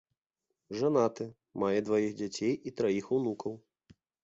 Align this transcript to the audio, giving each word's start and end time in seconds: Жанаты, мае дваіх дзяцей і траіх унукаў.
Жанаты, 0.79 1.27
мае 1.65 1.79
дваіх 1.91 2.17
дзяцей 2.23 2.51
і 2.71 2.75
траіх 2.81 3.13
унукаў. 3.21 3.53